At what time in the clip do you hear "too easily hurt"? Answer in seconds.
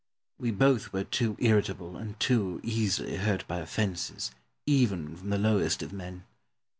2.19-3.47